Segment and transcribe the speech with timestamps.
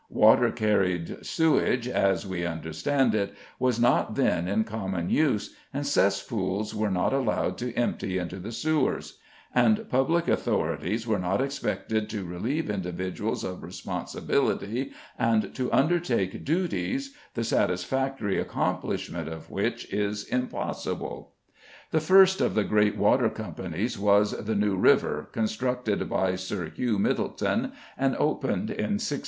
[0.09, 6.73] Water carried sewage, as we understand it, was not then in common use, and cesspools
[6.73, 9.19] were not allowed to empty into the sewers;
[9.53, 17.15] and Public Authorities were not expected to relieve individuals of responsibility and to undertake duties,
[17.35, 21.33] the satisfactory accomplishment of which is impossible.
[21.91, 26.97] The first of the great water companies was the "New River," constructed by Sir Hugh
[26.97, 29.19] Myddleton and opened in 1613.